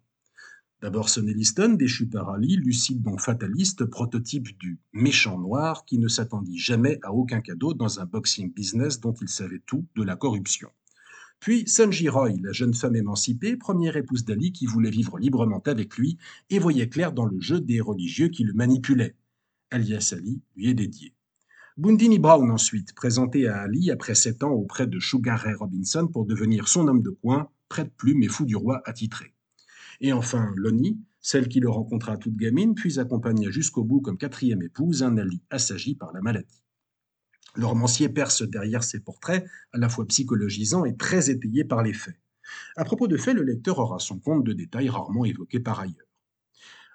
D'abord 0.82 1.10
Sonny 1.10 1.34
Liston, 1.34 1.74
déchu 1.74 2.08
par 2.08 2.30
Ali, 2.30 2.56
lucide 2.56 3.02
donc 3.02 3.22
fataliste, 3.22 3.86
prototype 3.86 4.58
du 4.58 4.80
méchant 4.92 5.38
noir 5.38 5.86
qui 5.86 6.00
ne 6.00 6.08
s'attendit 6.08 6.58
jamais 6.58 7.00
à 7.04 7.14
aucun 7.14 7.42
cadeau 7.42 7.74
dans 7.74 8.00
un 8.00 8.06
boxing 8.06 8.52
business 8.52 9.00
dont 9.00 9.14
il 9.22 9.30
savait 9.30 9.62
tout 9.66 9.86
de 9.96 10.04
la 10.04 10.16
corruption. 10.16 10.70
Puis 11.40 11.68
Sanji 11.68 12.10
Roy, 12.10 12.34
la 12.42 12.52
jeune 12.52 12.74
femme 12.74 12.98
émancipée, 12.98 13.56
première 13.56 13.96
épouse 13.96 14.26
d'Ali 14.26 14.52
qui 14.52 14.66
voulait 14.66 14.90
vivre 14.90 15.18
librement 15.18 15.62
avec 15.66 15.96
lui 15.98 16.18
et 16.50 16.60
voyait 16.60 16.90
clair 16.90 17.14
dans 17.14 17.26
le 17.26 17.40
jeu 17.40 17.62
des 17.62 17.80
religieux 17.80 18.28
qui 18.28 18.44
le 18.44 18.54
manipulaient. 18.54 19.16
Alias 19.72 20.14
Ali 20.18 20.42
lui 20.56 20.70
est 20.70 20.74
dédié. 20.74 21.14
Bundini 21.78 22.20
Brown 22.20 22.52
ensuite, 22.52 22.94
présenté 22.94 23.48
à 23.48 23.62
Ali 23.62 23.90
après 23.90 24.16
sept 24.16 24.44
ans 24.44 24.52
auprès 24.52 24.86
de 24.86 25.00
Sugar 25.00 25.40
Ray 25.40 25.54
Robinson 25.54 26.10
pour 26.12 26.26
devenir 26.26 26.68
son 26.68 26.90
homme 26.90 27.02
de 27.02 27.12
coin, 27.12 27.50
prête 27.70 27.94
plume 27.96 28.22
et 28.22 28.28
fou 28.28 28.44
du 28.44 28.58
roi 28.58 28.82
attitré. 28.84 29.34
Et 30.02 30.12
enfin, 30.12 30.52
Lonnie, 30.58 31.00
celle 31.22 31.48
qui 31.48 31.62
le 31.62 31.70
rencontra 31.70 32.18
toute 32.18 32.36
gamine, 32.36 32.76
puis 32.76 33.00
accompagna 33.00 33.50
jusqu'au 33.50 33.86
bout 33.86 34.02
comme 34.02 34.18
quatrième 34.18 34.62
épouse 34.62 35.04
un 35.04 35.18
Ali 35.18 35.42
assagi 35.50 35.96
par 35.96 36.12
la 36.12 36.20
maladie. 36.20 36.64
Le 37.56 37.66
romancier 37.66 38.10
perce 38.10 38.44
derrière 38.44 38.84
ses 38.84 39.00
portraits, 39.00 39.46
à 39.74 39.78
la 39.78 39.90
fois 39.90 40.06
psychologisants 40.08 40.86
et 40.86 40.96
très 40.96 41.30
étayés 41.30 41.64
par 41.64 41.84
les 41.84 41.94
faits. 41.94 42.20
À 42.76 42.84
propos 42.84 43.08
de 43.08 43.18
faits, 43.18 43.36
le 43.36 43.44
lecteur 43.44 43.80
aura 43.80 44.00
son 44.00 44.20
compte 44.20 44.44
de 44.44 44.54
détails 44.54 44.90
rarement 44.90 45.26
évoqués 45.26 45.60
par 45.60 45.80
ailleurs. 45.80 46.08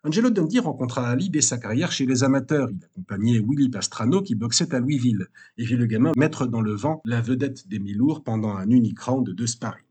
Angelo 0.04 0.28
Dundee 0.28 0.58
rencontra 0.58 1.08
Ali 1.08 1.30
dès 1.30 1.40
sa 1.40 1.56
carrière 1.56 1.90
chez 1.90 2.04
les 2.04 2.24
amateurs. 2.24 2.68
Il 2.70 2.84
accompagnait 2.84 3.40
Willy 3.40 3.70
Pastrano 3.70 4.20
qui 4.20 4.34
boxait 4.34 4.74
à 4.74 4.78
Louisville 4.78 5.28
et 5.56 5.64
vit 5.64 5.76
le 5.76 5.86
gamin 5.86 6.12
mettre 6.16 6.46
dans 6.46 6.60
le 6.60 6.74
vent 6.74 7.00
la 7.06 7.22
vedette 7.22 7.68
des 7.68 7.78
mi-lourds 7.78 8.22
pendant 8.22 8.54
un 8.54 8.68
unique 8.68 9.00
round 9.00 9.26
de 9.26 9.46
sparring. 9.46 9.84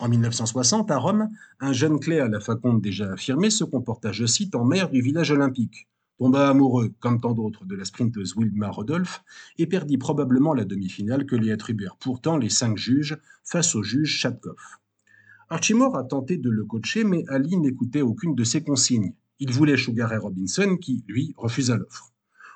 En 0.00 0.08
1960, 0.08 0.90
à 0.90 0.96
Rome, 0.96 1.28
un 1.60 1.72
jeune 1.72 2.00
clé 2.00 2.18
à 2.18 2.26
la 2.26 2.40
faconde 2.40 2.80
déjà 2.80 3.12
affirmée 3.12 3.50
se 3.50 3.64
comporta, 3.64 4.10
je 4.10 4.26
cite, 4.26 4.56
en 4.56 4.64
maire 4.64 4.90
du 4.90 5.02
village 5.02 5.30
olympique, 5.30 5.86
tomba 6.20 6.50
amoureux, 6.50 6.92
comme 7.00 7.18
tant 7.18 7.32
d'autres, 7.32 7.64
de 7.64 7.74
la 7.74 7.86
sprinteuse 7.86 8.36
Wilma 8.36 8.68
Rodolphe 8.68 9.24
et 9.56 9.66
perdit 9.66 9.96
probablement 9.96 10.52
la 10.52 10.66
demi-finale 10.66 11.24
que 11.24 11.34
lui 11.34 11.50
attribuèrent 11.50 11.96
pourtant 11.96 12.36
les 12.36 12.50
cinq 12.50 12.76
juges 12.76 13.16
face 13.42 13.74
au 13.74 13.82
juge 13.82 14.18
Chatkoff. 14.18 14.80
Archimore 15.48 15.96
a 15.96 16.04
tenté 16.04 16.36
de 16.36 16.50
le 16.50 16.66
coacher, 16.66 17.04
mais 17.04 17.24
Ali 17.28 17.56
n'écoutait 17.56 18.02
aucune 18.02 18.34
de 18.34 18.44
ses 18.44 18.62
consignes. 18.62 19.14
Il 19.38 19.50
voulait 19.50 19.78
Sugar 19.78 20.10
Ray 20.10 20.18
Robinson, 20.18 20.76
qui, 20.78 21.04
lui, 21.08 21.32
refusa 21.38 21.78
l'offre. 21.78 22.12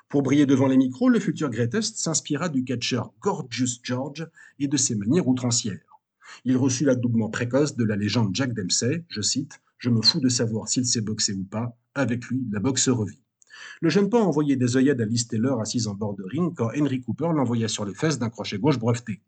Pour 0.09 0.21
briller 0.21 0.45
devant 0.45 0.67
les 0.67 0.77
micros, 0.77 1.09
le 1.09 1.19
futur 1.19 1.49
greatest 1.49 1.97
s'inspira 1.97 2.49
du 2.49 2.65
catcheur 2.65 3.13
Gorgeous 3.19 3.79
George 3.81 4.27
et 4.59 4.67
de 4.67 4.77
ses 4.77 4.93
manières 4.93 5.27
outrancières. 5.27 5.99
Il 6.43 6.55
reçut 6.55 6.85
l'adoubement 6.85 7.31
précoce 7.31 7.75
de 7.75 7.83
la 7.83 7.95
légende 7.95 8.29
Jack 8.35 8.53
Dempsey, 8.53 9.05
je 9.09 9.21
cite, 9.21 9.59
Je 9.79 9.89
me 9.89 10.03
fous 10.03 10.19
de 10.19 10.29
savoir 10.29 10.69
s'il 10.69 10.85
sait 10.85 11.01
boxer 11.01 11.33
ou 11.33 11.45
pas, 11.45 11.75
avec 11.95 12.25
lui, 12.25 12.45
la 12.51 12.59
boxe 12.59 12.89
revit. 12.89 13.24
Le 13.81 13.89
jeune 13.89 14.09
pan 14.09 14.21
envoyait 14.21 14.55
des 14.55 14.77
œillades 14.77 15.01
à 15.01 15.05
Liz 15.05 15.27
Taylor 15.27 15.61
assise 15.61 15.87
en 15.87 15.95
bord 15.95 16.15
de 16.15 16.23
ring 16.23 16.53
quand 16.55 16.69
Henry 16.77 17.01
Cooper 17.01 17.29
l'envoya 17.33 17.67
sur 17.67 17.85
les 17.85 17.93
fesses 17.93 18.19
d'un 18.19 18.29
crochet 18.29 18.57
gauche 18.57 18.79
breveté. 18.79 19.21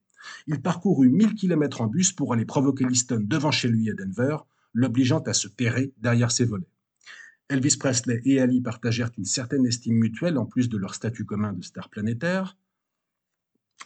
Il 0.47 0.61
parcourut 0.61 1.09
1000 1.09 1.35
km 1.35 1.81
en 1.81 1.87
bus 1.87 2.11
pour 2.11 2.33
aller 2.33 2.45
provoquer 2.45 2.85
Liston 2.85 3.23
devant 3.23 3.51
chez 3.51 3.67
lui 3.67 3.89
à 3.89 3.93
Denver, 3.93 4.37
l'obligeant 4.73 5.19
à 5.19 5.33
se 5.33 5.47
terrer 5.47 5.93
derrière 5.97 6.31
ses 6.31 6.45
volets. 6.45 6.69
Elvis 7.49 7.77
Presley 7.77 8.21
et 8.25 8.41
Ali 8.41 8.61
partagèrent 8.61 9.11
une 9.17 9.25
certaine 9.25 9.65
estime 9.65 9.95
mutuelle 9.95 10.37
en 10.37 10.45
plus 10.45 10.67
de 10.67 10.77
leur 10.77 10.93
statut 10.93 11.25
commun 11.25 11.53
de 11.53 11.61
star 11.61 11.89
planétaire. 11.89 12.57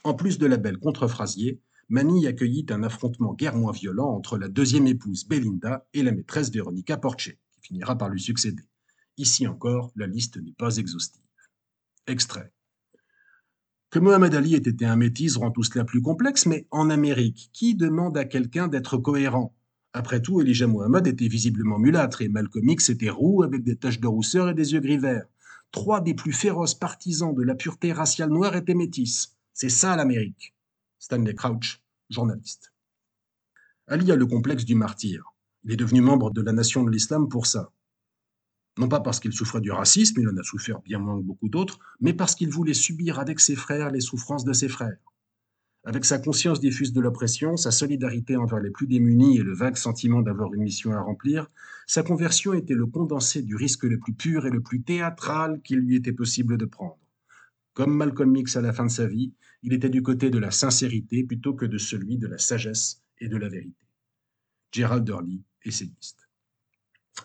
En 0.04 0.16
plus 0.16 0.40
de 0.40 0.48
la 0.48 0.58
belle 0.58 0.80
contrephrasier, 0.80 1.62
Manny 1.90 2.26
accueillit 2.26 2.66
un 2.70 2.84
affrontement 2.84 3.34
guère 3.34 3.56
moins 3.56 3.74
violent 3.74 4.10
entre 4.10 4.38
la 4.38 4.48
deuxième 4.48 4.88
épouse 4.88 5.28
Belinda 5.28 5.86
et 5.94 6.02
la 6.02 6.12
maîtresse 6.12 6.52
Veronica 6.52 6.98
Porche, 6.98 7.38
qui 7.52 7.62
finira 7.62 7.98
par 7.98 8.10
lui 8.10 8.22
succéder. 8.22 8.64
Ici 9.22 9.46
encore, 9.46 9.92
la 9.96 10.08
liste 10.08 10.38
n'est 10.38 10.56
pas 10.58 10.78
exhaustive. 10.78 11.22
Extrait. 12.08 12.52
Que 13.92 14.00
Mohamed 14.00 14.34
Ali 14.34 14.56
ait 14.56 14.58
été 14.58 14.84
un 14.84 14.96
métis 14.96 15.38
rend 15.38 15.52
tout 15.52 15.62
cela 15.62 15.86
plus 15.86 16.02
complexe, 16.02 16.48
mais 16.48 16.66
en 16.72 16.90
Amérique, 16.90 17.52
qui 17.54 17.76
demande 17.76 18.18
à 18.18 18.26
quelqu'un 18.26 18.68
d'être 18.68 18.98
cohérent? 18.98 19.56
Après 19.94 20.24
tout, 20.24 20.42
Elijah 20.42 20.66
Mohamed 20.66 21.06
était 21.06 21.28
visiblement 21.28 21.78
mulâtre 21.78 22.24
et 22.24 22.30
Malcolm 22.30 22.68
X 22.68 22.90
était 22.90 23.12
roux 23.12 23.44
avec 23.44 23.64
des 23.64 23.76
taches 23.76 24.00
de 24.00 24.08
rousseur 24.08 24.50
et 24.50 24.56
des 24.56 24.74
yeux 24.74 24.80
gris 24.80 24.98
verts. 24.98 25.28
Trois 25.70 26.02
des 26.02 26.16
plus 26.16 26.34
féroces 26.34 26.74
partisans 26.74 27.36
de 27.36 27.44
la 27.44 27.54
pureté 27.54 27.94
raciale 27.94 28.32
noire 28.32 28.56
étaient 28.56 28.74
métis. 28.74 29.38
C'est 29.54 29.70
ça 29.70 29.96
l'Amérique. 29.96 30.56
Stanley 30.98 31.36
Crouch, 31.36 31.80
journaliste. 32.10 32.74
Ali 33.86 34.12
a 34.12 34.16
le 34.16 34.26
complexe 34.26 34.66
du 34.66 34.74
martyr. 34.74 35.36
Il 35.64 35.74
est 35.74 35.78
devenu 35.78 36.02
membre 36.02 36.32
de 36.32 36.42
la 36.42 36.54
Nation 36.54 36.84
de 36.84 36.90
l'Islam 36.90 37.30
pour 37.30 37.46
ça 37.46 37.72
non 38.82 38.90
pas 38.90 39.00
parce 39.00 39.20
qu'il 39.20 39.32
souffrait 39.32 39.62
du 39.62 39.72
racisme, 39.72 40.20
il 40.20 40.28
en 40.28 40.36
a 40.38 40.44
souffert 40.44 40.82
bien 40.82 40.98
moins 40.98 41.20
que 41.20 41.24
beaucoup 41.24 41.50
d'autres, 41.50 41.78
mais 42.00 42.14
parce 42.14 42.34
qu'il 42.34 42.50
voulait 42.50 42.74
subir 42.74 43.20
avec 43.20 43.40
ses 43.40 43.56
frères 43.56 43.92
les 43.92 44.02
souffrances 44.02 44.44
de 44.44 44.54
ses 44.54 44.68
frères. 44.68 44.98
Avec 45.84 46.04
sa 46.04 46.18
conscience 46.18 46.60
diffuse 46.60 46.92
de 46.92 47.00
l'oppression, 47.00 47.58
sa 47.58 47.70
solidarité 47.70 48.38
envers 48.38 48.60
les 48.60 48.72
plus 48.72 48.88
démunis 48.88 49.38
et 49.38 49.44
le 49.44 49.54
vague 49.54 49.78
sentiment 49.78 50.24
d'avoir 50.24 50.52
une 50.56 50.64
mission 50.64 50.94
à 50.94 51.00
remplir, 51.00 51.48
sa 51.86 52.02
conversion 52.02 52.54
était 52.54 52.74
le 52.74 52.88
condensé 52.88 53.44
du 53.44 53.56
risque 53.56 53.84
le 53.84 54.00
plus 54.00 54.14
pur 54.14 54.48
et 54.48 54.52
le 54.52 54.62
plus 54.62 54.82
théâtral 54.82 55.62
qu'il 55.64 55.78
lui 55.78 55.96
était 55.96 56.12
possible 56.12 56.58
de 56.58 56.66
prendre. 56.66 56.98
Comme 57.74 57.96
Malcolm 57.96 58.36
X 58.36 58.56
à 58.56 58.62
la 58.62 58.74
fin 58.74 58.88
de 58.88 58.92
sa 58.92 59.06
vie, 59.06 59.32
il 59.62 59.74
était 59.74 59.90
du 59.90 60.02
côté 60.02 60.32
de 60.32 60.40
la 60.40 60.50
sincérité 60.50 61.24
plutôt 61.24 61.54
que 61.54 61.68
de 61.68 61.78
celui 61.78 62.18
de 62.18 62.26
la 62.26 62.40
sagesse 62.40 63.04
et 63.20 63.28
de 63.28 63.38
la 63.38 63.48
vérité. 63.48 63.86
Gerald 64.72 65.08
Early, 65.08 65.44
essayiste. 65.66 66.21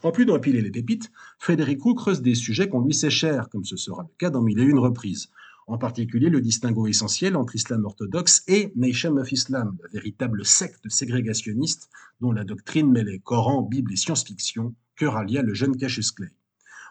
En 0.03 0.13
plus 0.13 0.27
d'empiler 0.27 0.61
les 0.61 0.71
pépites, 0.71 1.11
Frédéric 1.39 1.83
Roux 1.83 1.95
creuse 1.95 2.23
des 2.23 2.35
sujets 2.35 2.69
qu'on 2.69 2.81
lui 2.81 2.95
sait 2.95 3.11
chers, 3.11 3.49
comme 3.49 3.65
ce 3.65 3.77
sera 3.77 4.03
le 4.03 4.15
cas 4.19 4.31
dans 4.31 4.43
Mille 4.43 4.59
et 4.59 4.65
une 4.65 4.79
reprises. 4.79 5.31
En 5.67 5.79
particulier 5.79 6.29
le 6.29 6.41
distinguo 6.41 6.87
essentiel 6.87 7.35
entre 7.37 7.57
islam 7.57 7.85
orthodoxe 7.85 8.45
et 8.47 8.73
Nation 8.77 9.17
of 9.17 9.33
Islam, 9.33 9.77
la 9.83 9.89
véritable 9.89 10.45
secte 10.45 10.89
ségrégationniste 10.89 11.89
dont 12.21 12.31
la 12.31 12.45
doctrine 12.45 12.91
mêlait 12.91 13.19
Coran, 13.19 13.63
Bible 13.63 13.93
et 13.93 13.97
science-fiction, 13.97 14.75
que 14.95 15.07
rallia 15.07 15.43
le 15.43 15.55
jeune 15.55 15.77
Cassius 15.77 16.13
Clay. 16.13 16.31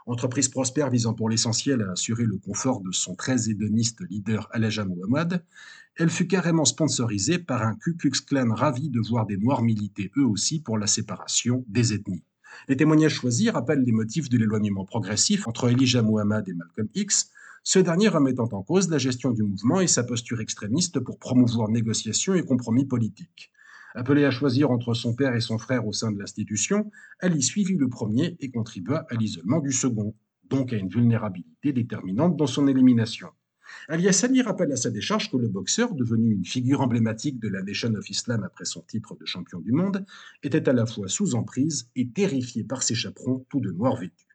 Entreprise 0.08 0.50
prospère 0.50 0.90
visant 0.90 1.14
pour 1.14 1.30
l'essentiel 1.30 1.82
à 1.82 1.94
assurer 1.94 2.26
le 2.26 2.38
confort 2.38 2.82
de 2.82 2.92
son 2.92 3.16
très 3.16 3.50
hédoniste 3.50 4.02
leader 4.10 4.48
Alaja 4.52 4.86
Muhammad, 4.86 5.44
elle 5.96 6.10
fut 6.10 6.28
carrément 6.28 6.66
sponsorisée 6.66 7.40
par 7.40 7.64
un 7.64 7.76
Ku 7.76 7.96
Klux 7.96 8.22
Klan 8.28 8.54
ravi 8.54 8.90
de 8.90 9.00
voir 9.00 9.26
des 9.26 9.38
Noirs 9.38 9.64
militer 9.64 10.12
eux 10.18 10.26
aussi 10.26 10.60
pour 10.60 10.78
la 10.78 10.88
séparation 10.88 11.64
des 11.70 11.94
ethnies. 11.94 12.24
Les 12.68 12.78
témoignages 12.78 13.16
choisis 13.16 13.50
rappellent 13.50 13.84
les 13.84 13.92
motifs 13.92 14.30
de 14.30 14.38
l'éloignement 14.38 14.86
progressif 14.86 15.48
entre 15.48 15.70
Elijah 15.70 16.02
Muhammad 16.02 16.48
et 16.50 16.54
Malcolm 16.54 16.88
X, 16.96 17.32
ce 17.64 17.80
dernier 17.80 18.08
remettant 18.10 18.50
en 18.52 18.62
cause 18.62 18.90
la 18.90 18.98
gestion 18.98 19.32
du 19.32 19.44
mouvement 19.44 19.82
et 19.82 19.88
sa 19.88 20.04
posture 20.04 20.40
extrémiste 20.40 21.00
pour 21.00 21.18
promouvoir 21.18 21.70
négociations 21.70 22.36
et 22.36 22.44
compromis 22.44 22.86
politiques. 22.86 23.52
Appelé 23.96 24.26
à 24.26 24.32
choisir 24.32 24.72
entre 24.72 24.94
son 24.94 25.16
père 25.16 25.34
et 25.36 25.42
son 25.42 25.58
frère 25.58 25.88
au 25.88 25.94
sein 25.94 26.12
de 26.12 26.20
l'institution, 26.20 26.92
Ali 27.22 27.42
suivit 27.42 27.76
le 27.76 27.88
premier 27.88 28.36
et 28.40 28.52
contribua 28.52 29.06
à 29.10 29.16
l'isolement 29.16 29.60
du 29.60 29.72
second, 29.72 30.14
donc 30.50 30.74
à 30.74 30.76
une 30.76 30.90
vulnérabilité 30.90 31.74
déterminante 31.74 32.36
dans 32.36 32.46
son 32.46 32.68
élimination. 32.68 33.30
Ali 33.88 34.42
rappelle 34.42 34.72
à 34.72 34.78
sa 34.78 34.90
décharge 34.90 35.30
que 35.30 35.38
le 35.38 35.48
boxeur, 35.48 35.94
devenu 35.94 36.32
une 36.32 36.46
figure 36.46 36.82
emblématique 36.82 37.40
de 37.40 37.50
la 37.50 37.62
Nation 37.62 37.94
of 37.96 38.10
Islam 38.10 38.44
après 38.44 38.66
son 38.66 38.82
titre 38.82 39.16
de 39.16 39.26
champion 39.26 39.60
du 39.60 39.72
monde, 39.72 40.06
était 40.44 40.68
à 40.68 40.74
la 40.74 40.86
fois 40.86 41.08
sous 41.08 41.36
emprise 41.36 41.90
et 41.96 42.10
terrifié 42.10 42.64
par 42.64 42.84
ses 42.84 42.96
chaperons 42.96 43.46
tout 43.50 43.60
de 43.60 43.72
noir 43.72 43.96
vêtus. 43.96 44.28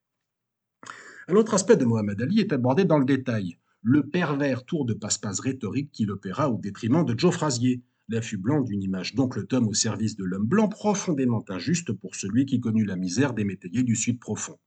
Un 1.28 1.34
autre 1.34 1.54
aspect 1.54 1.76
de 1.76 1.84
Mohamed 1.84 2.20
Ali 2.20 2.40
est 2.40 2.52
abordé 2.52 2.84
dans 2.84 2.98
le 2.98 3.04
détail, 3.04 3.58
le 3.82 4.06
pervers 4.06 4.64
tour 4.64 4.84
de 4.84 4.94
passe-passe 4.94 5.40
rhétorique 5.40 5.92
qu'il 5.92 6.10
opéra 6.10 6.50
au 6.50 6.58
détriment 6.58 7.04
de 7.04 7.18
Joe 7.18 7.32
Frazier, 7.32 7.82
l'affût 8.08 8.36
blanc 8.36 8.60
d'une 8.60 8.82
image 8.82 9.14
d'oncle 9.14 9.46
Tom 9.46 9.68
au 9.68 9.74
service 9.74 10.16
de 10.16 10.24
l'homme 10.24 10.46
blanc 10.46 10.68
profondément 10.68 11.44
injuste 11.48 11.92
pour 11.92 12.16
celui 12.16 12.44
qui 12.44 12.60
connut 12.60 12.84
la 12.84 12.96
misère 12.96 13.32
des 13.32 13.44
métayers 13.44 13.84
du 13.84 13.96
Sud 13.96 14.18
profond. 14.18 14.58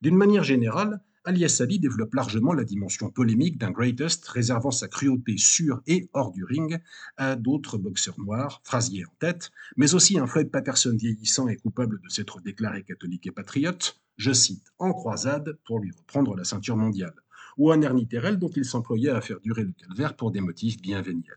D'une 0.00 0.16
manière 0.16 0.44
générale, 0.44 1.00
Alias 1.28 1.58
Ali 1.60 1.80
développe 1.80 2.14
largement 2.14 2.52
la 2.52 2.62
dimension 2.62 3.10
polémique 3.10 3.58
d'un 3.58 3.72
greatest, 3.72 4.28
réservant 4.28 4.70
sa 4.70 4.86
cruauté 4.86 5.36
sur 5.38 5.82
et 5.88 6.08
hors 6.12 6.30
du 6.30 6.44
ring 6.44 6.80
à 7.16 7.34
d'autres 7.34 7.78
boxeurs 7.78 8.20
noirs, 8.20 8.60
Frazier 8.62 9.04
en 9.04 9.12
tête, 9.18 9.50
mais 9.76 9.96
aussi 9.96 10.20
un 10.20 10.28
Floyd 10.28 10.52
Patterson 10.52 10.94
vieillissant 10.96 11.48
et 11.48 11.56
coupable 11.56 12.00
de 12.00 12.08
s'être 12.08 12.40
déclaré 12.40 12.84
catholique 12.84 13.26
et 13.26 13.32
patriote, 13.32 14.00
je 14.16 14.32
cite, 14.32 14.72
en 14.78 14.92
croisade 14.92 15.58
pour 15.66 15.80
lui 15.80 15.90
reprendre 15.90 16.36
la 16.36 16.44
ceinture 16.44 16.76
mondiale, 16.76 17.16
ou 17.56 17.72
un 17.72 17.82
Ernie 17.82 18.06
Terrell 18.06 18.38
dont 18.38 18.50
il 18.54 18.64
s'employait 18.64 19.10
à 19.10 19.20
faire 19.20 19.40
durer 19.40 19.64
le 19.64 19.72
calvaire 19.72 20.14
pour 20.14 20.30
des 20.30 20.40
motifs 20.40 20.80
bienveillants. 20.80 21.34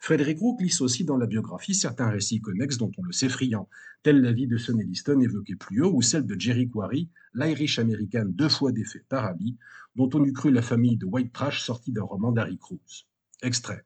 Frédéric 0.00 0.38
Roux 0.38 0.56
glisse 0.56 0.80
aussi 0.80 1.04
dans 1.04 1.16
la 1.16 1.26
biographie 1.26 1.74
certains 1.74 2.08
récits 2.08 2.40
connexes 2.40 2.78
dont 2.78 2.90
on 2.96 3.02
le 3.02 3.12
sait 3.12 3.28
friand, 3.28 3.68
telle 4.02 4.20
la 4.20 4.32
vie 4.32 4.46
de 4.46 4.56
Sonny 4.56 4.84
Liston 4.84 5.20
évoquée 5.20 5.56
plus 5.56 5.82
haut 5.82 5.92
ou 5.94 6.02
celle 6.02 6.26
de 6.26 6.38
Jerry 6.38 6.68
Quarry, 6.68 7.10
l'Irish 7.34 7.78
American 7.78 8.24
deux 8.26 8.48
fois 8.48 8.72
défait 8.72 9.04
par 9.08 9.24
Ali, 9.24 9.58
dont 9.96 10.08
on 10.14 10.24
eût 10.24 10.32
cru 10.32 10.50
la 10.50 10.62
famille 10.62 10.96
de 10.96 11.06
White 11.06 11.32
Trash 11.32 11.62
sortie 11.62 11.92
d'un 11.92 12.04
roman 12.04 12.32
d'Harry 12.32 12.58
Cruz. 12.58 13.06
Extrait. 13.42 13.84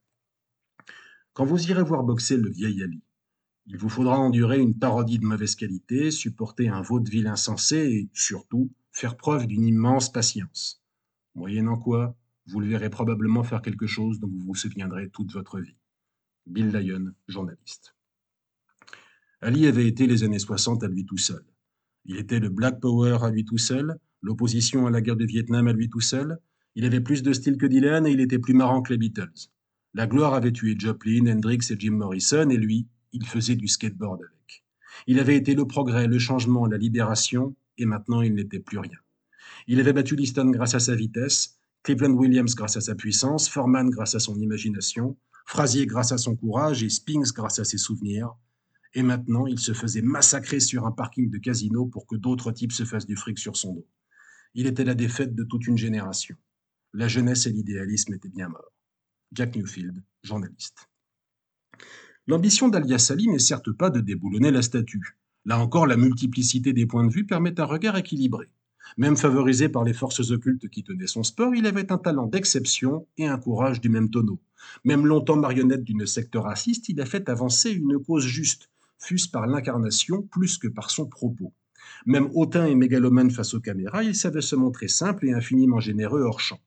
Quand 1.32 1.44
vous 1.44 1.70
irez 1.70 1.82
voir 1.82 2.04
boxer 2.04 2.36
le 2.36 2.50
vieil 2.50 2.82
Ali, 2.82 3.02
il 3.66 3.76
vous 3.76 3.88
faudra 3.88 4.18
endurer 4.18 4.58
une 4.58 4.78
parodie 4.78 5.18
de 5.18 5.24
mauvaise 5.24 5.54
qualité, 5.54 6.10
supporter 6.10 6.68
un 6.68 6.82
vaudeville 6.82 7.28
insensé 7.28 7.76
et, 7.76 8.10
surtout, 8.12 8.70
faire 8.90 9.16
preuve 9.16 9.46
d'une 9.46 9.66
immense 9.66 10.10
patience. 10.12 10.82
Moyennant 11.34 11.78
quoi, 11.78 12.16
vous 12.46 12.60
le 12.60 12.66
verrez 12.66 12.90
probablement 12.90 13.44
faire 13.44 13.62
quelque 13.62 13.86
chose 13.86 14.20
dont 14.20 14.28
vous 14.28 14.40
vous 14.40 14.54
souviendrez 14.54 15.08
toute 15.10 15.32
votre 15.32 15.60
vie. 15.60 15.76
Bill 16.46 16.68
Lyon, 16.68 17.12
journaliste. 17.28 17.94
Ali 19.40 19.66
avait 19.66 19.86
été 19.86 20.06
les 20.06 20.24
années 20.24 20.38
60 20.38 20.82
à 20.82 20.88
lui 20.88 21.04
tout 21.04 21.18
seul. 21.18 21.44
Il 22.04 22.16
était 22.16 22.40
le 22.40 22.48
Black 22.48 22.80
Power 22.80 23.18
à 23.22 23.30
lui 23.30 23.44
tout 23.44 23.58
seul, 23.58 23.98
l'opposition 24.22 24.86
à 24.86 24.90
la 24.90 25.00
guerre 25.00 25.16
du 25.16 25.26
Vietnam 25.26 25.68
à 25.68 25.72
lui 25.72 25.88
tout 25.88 26.00
seul. 26.00 26.38
Il 26.74 26.84
avait 26.84 27.00
plus 27.00 27.22
de 27.22 27.32
style 27.32 27.56
que 27.56 27.66
Dylan 27.66 28.06
et 28.06 28.10
il 28.10 28.20
était 28.20 28.38
plus 28.38 28.54
marrant 28.54 28.82
que 28.82 28.92
les 28.92 28.98
Beatles. 28.98 29.50
La 29.94 30.06
gloire 30.06 30.34
avait 30.34 30.52
tué 30.52 30.74
Joplin, 30.78 31.26
Hendrix 31.26 31.58
et 31.70 31.78
Jim 31.78 31.92
Morrison 31.92 32.48
et 32.48 32.56
lui, 32.56 32.88
il 33.12 33.26
faisait 33.26 33.56
du 33.56 33.68
skateboard 33.68 34.20
avec. 34.22 34.64
Il 35.06 35.18
avait 35.20 35.36
été 35.36 35.54
le 35.54 35.66
progrès, 35.66 36.06
le 36.06 36.18
changement, 36.18 36.66
la 36.66 36.78
libération 36.78 37.54
et 37.78 37.84
maintenant 37.84 38.22
il 38.22 38.34
n'était 38.34 38.60
plus 38.60 38.78
rien. 38.78 38.98
Il 39.66 39.80
avait 39.80 39.92
battu 39.92 40.16
Liston 40.16 40.50
grâce 40.50 40.74
à 40.74 40.80
sa 40.80 40.94
vitesse, 40.94 41.58
Cleveland 41.82 42.12
Williams 42.12 42.54
grâce 42.54 42.76
à 42.76 42.80
sa 42.80 42.94
puissance, 42.94 43.48
Foreman 43.48 43.90
grâce 43.90 44.14
à 44.14 44.20
son 44.20 44.38
imagination, 44.38 45.16
Frazier 45.46 45.86
grâce 45.86 46.12
à 46.12 46.18
son 46.18 46.36
courage 46.36 46.82
et 46.82 46.88
Spinks 46.88 47.32
grâce 47.32 47.58
à 47.58 47.64
ses 47.64 47.78
souvenirs. 47.78 48.34
Et 48.94 49.02
maintenant, 49.02 49.46
il 49.46 49.58
se 49.58 49.72
faisait 49.72 50.02
massacrer 50.02 50.60
sur 50.60 50.86
un 50.86 50.92
parking 50.92 51.30
de 51.30 51.38
casino 51.38 51.86
pour 51.86 52.06
que 52.06 52.14
d'autres 52.14 52.52
types 52.52 52.72
se 52.72 52.84
fassent 52.84 53.06
du 53.06 53.16
fric 53.16 53.38
sur 53.38 53.56
son 53.56 53.74
dos. 53.74 53.86
Il 54.54 54.66
était 54.66 54.84
la 54.84 54.94
défaite 54.94 55.34
de 55.34 55.44
toute 55.44 55.66
une 55.66 55.78
génération. 55.78 56.36
La 56.92 57.08
jeunesse 57.08 57.46
et 57.46 57.52
l'idéalisme 57.52 58.12
étaient 58.14 58.28
bien 58.28 58.48
morts. 58.48 58.72
Jack 59.32 59.56
Newfield, 59.56 60.02
journaliste. 60.22 60.88
L'ambition 62.26 62.68
d'Alias 62.68 63.08
Ali 63.10 63.28
n'est 63.28 63.38
certes 63.38 63.72
pas 63.72 63.90
de 63.90 64.00
déboulonner 64.00 64.50
la 64.50 64.62
statue. 64.62 65.16
Là 65.46 65.58
encore, 65.58 65.86
la 65.86 65.96
multiplicité 65.96 66.72
des 66.72 66.86
points 66.86 67.06
de 67.06 67.12
vue 67.12 67.26
permet 67.26 67.58
un 67.58 67.64
regard 67.64 67.96
équilibré. 67.96 68.48
Même 68.96 69.16
favorisé 69.16 69.68
par 69.68 69.84
les 69.84 69.94
forces 69.94 70.30
occultes 70.30 70.68
qui 70.68 70.84
tenaient 70.84 71.06
son 71.06 71.22
sport, 71.22 71.54
il 71.54 71.66
avait 71.66 71.92
un 71.92 71.98
talent 71.98 72.26
d'exception 72.26 73.06
et 73.16 73.26
un 73.26 73.38
courage 73.38 73.80
du 73.80 73.88
même 73.88 74.10
tonneau. 74.10 74.40
Même 74.84 75.06
longtemps 75.06 75.36
marionnette 75.36 75.84
d'une 75.84 76.06
secte 76.06 76.36
raciste, 76.36 76.88
il 76.88 77.00
a 77.00 77.06
fait 77.06 77.28
avancer 77.28 77.70
une 77.70 77.98
cause 77.98 78.24
juste, 78.24 78.70
fût-ce 78.98 79.28
par 79.28 79.46
l'incarnation 79.46 80.22
plus 80.22 80.58
que 80.58 80.68
par 80.68 80.90
son 80.90 81.06
propos. 81.06 81.52
Même 82.06 82.30
hautain 82.34 82.66
et 82.66 82.74
mégalomane 82.74 83.30
face 83.30 83.54
aux 83.54 83.60
caméras, 83.60 84.04
il 84.04 84.14
savait 84.14 84.40
se 84.40 84.56
montrer 84.56 84.88
simple 84.88 85.26
et 85.26 85.32
infiniment 85.32 85.80
généreux 85.80 86.22
hors 86.22 86.40
champ. 86.40 86.60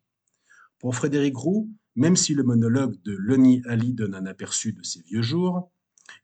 Pour 0.79 0.95
Frédéric 0.95 1.35
Roux, 1.35 1.69
même 1.95 2.15
si 2.15 2.33
le 2.33 2.43
monologue 2.43 3.01
de 3.03 3.13
Loni 3.13 3.61
Ali 3.65 3.93
donne 3.93 4.15
un 4.15 4.25
aperçu 4.25 4.73
de 4.73 4.83
ses 4.83 5.01
vieux 5.03 5.21
jours, 5.21 5.71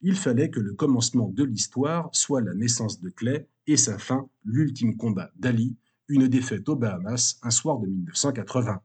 il 0.02 0.16
fallait 0.16 0.50
que 0.50 0.60
le 0.60 0.74
commencement 0.74 1.28
de 1.28 1.44
l'histoire 1.44 2.10
soit 2.12 2.40
la 2.40 2.54
naissance 2.54 3.00
de 3.00 3.08
Clay 3.08 3.48
et 3.66 3.76
sa 3.76 3.98
fin, 3.98 4.28
l'ultime 4.44 4.96
combat 4.96 5.30
d'Ali, 5.36 5.76
une 6.12 6.28
défaite 6.28 6.68
aux 6.68 6.76
Bahamas 6.76 7.38
un 7.42 7.50
soir 7.50 7.78
de 7.78 7.86
1980. 7.86 8.82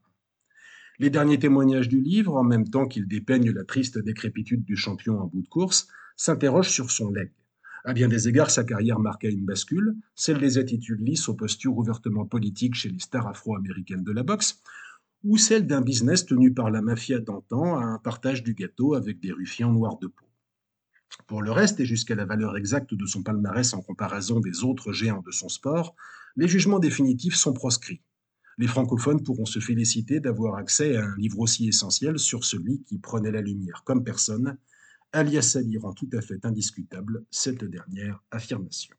Les 0.98 1.10
derniers 1.10 1.38
témoignages 1.38 1.88
du 1.88 2.00
livre, 2.00 2.34
en 2.36 2.42
même 2.42 2.66
temps 2.66 2.88
qu'ils 2.88 3.06
dépeignent 3.06 3.52
la 3.52 3.64
triste 3.64 3.98
décrépitude 3.98 4.64
du 4.64 4.76
champion 4.76 5.20
en 5.20 5.26
bout 5.26 5.42
de 5.42 5.48
course, 5.48 5.88
s'interrogent 6.16 6.70
sur 6.70 6.90
son 6.90 7.10
legs. 7.10 7.34
À 7.84 7.92
bien 7.92 8.08
des 8.08 8.28
égards, 8.28 8.50
sa 8.50 8.64
carrière 8.64 8.98
marqua 8.98 9.28
une 9.28 9.44
bascule, 9.44 9.94
celle 10.14 10.38
des 10.38 10.56
attitudes 10.56 11.06
lisses 11.06 11.28
aux 11.28 11.34
postures 11.34 11.76
ouvertement 11.76 12.24
politiques 12.24 12.74
chez 12.74 12.88
les 12.88 12.98
stars 12.98 13.28
afro-américaines 13.28 14.04
de 14.04 14.12
la 14.12 14.22
boxe, 14.22 14.62
ou 15.22 15.36
celle 15.36 15.66
d'un 15.66 15.82
business 15.82 16.24
tenu 16.24 16.54
par 16.54 16.70
la 16.70 16.80
mafia 16.80 17.18
d'antan 17.18 17.78
à 17.78 17.84
un 17.84 17.98
partage 17.98 18.42
du 18.42 18.54
gâteau 18.54 18.94
avec 18.94 19.20
des 19.20 19.32
ruffians 19.32 19.70
noirs 19.70 19.98
de 19.98 20.06
peau. 20.06 20.24
Pour 21.26 21.42
le 21.42 21.52
reste, 21.52 21.78
et 21.80 21.84
jusqu'à 21.84 22.14
la 22.14 22.24
valeur 22.24 22.56
exacte 22.56 22.94
de 22.94 23.06
son 23.06 23.22
palmarès 23.22 23.74
en 23.74 23.82
comparaison 23.82 24.40
des 24.40 24.64
autres 24.64 24.92
géants 24.92 25.22
de 25.22 25.30
son 25.30 25.48
sport, 25.48 25.94
les 26.38 26.46
jugements 26.46 26.78
définitifs 26.78 27.34
sont 27.34 27.52
proscrits. 27.52 28.00
Les 28.58 28.68
francophones 28.68 29.24
pourront 29.24 29.44
se 29.44 29.58
féliciter 29.58 30.20
d'avoir 30.20 30.54
accès 30.54 30.96
à 30.96 31.04
un 31.04 31.16
livre 31.16 31.40
aussi 31.40 31.66
essentiel 31.66 32.18
sur 32.18 32.44
celui 32.44 32.82
qui 32.84 32.98
prenait 32.98 33.32
la 33.32 33.40
lumière 33.40 33.82
comme 33.84 34.04
personne. 34.04 34.56
Alias 35.12 35.56
Ali 35.58 35.78
rend 35.78 35.92
tout 35.92 36.08
à 36.12 36.20
fait 36.20 36.44
indiscutable 36.44 37.24
cette 37.30 37.64
dernière 37.64 38.22
affirmation. 38.30 38.94